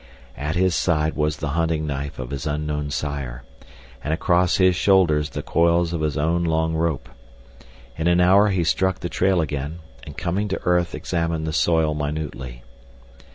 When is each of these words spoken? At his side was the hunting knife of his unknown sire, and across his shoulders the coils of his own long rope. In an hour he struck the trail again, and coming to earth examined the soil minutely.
At 0.35 0.55
his 0.55 0.73
side 0.73 1.15
was 1.15 1.37
the 1.37 1.49
hunting 1.49 1.85
knife 1.85 2.17
of 2.17 2.31
his 2.31 2.47
unknown 2.47 2.89
sire, 2.89 3.43
and 4.03 4.11
across 4.11 4.57
his 4.57 4.75
shoulders 4.75 5.29
the 5.29 5.43
coils 5.43 5.93
of 5.93 6.01
his 6.01 6.17
own 6.17 6.43
long 6.43 6.73
rope. 6.73 7.07
In 7.99 8.07
an 8.07 8.19
hour 8.19 8.47
he 8.49 8.63
struck 8.63 9.01
the 9.01 9.09
trail 9.09 9.41
again, 9.41 9.77
and 10.03 10.17
coming 10.17 10.47
to 10.47 10.61
earth 10.63 10.95
examined 10.95 11.45
the 11.45 11.53
soil 11.53 11.93
minutely. 11.93 12.63